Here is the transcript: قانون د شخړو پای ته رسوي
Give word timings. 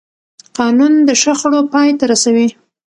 قانون 0.57 0.93
د 1.07 1.09
شخړو 1.21 1.59
پای 1.73 1.89
ته 1.99 2.05
رسوي 2.11 2.47